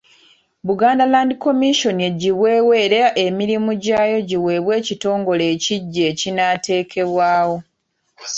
[0.73, 7.57] Uganda Land Commission eggyibwewo era emirimu gyayo giweebwe ekitongole ekiggya ekinaateekebwawo.